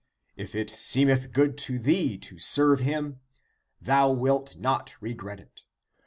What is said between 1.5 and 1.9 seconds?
to